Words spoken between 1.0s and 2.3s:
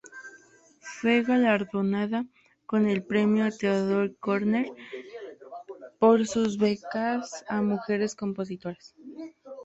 galardonada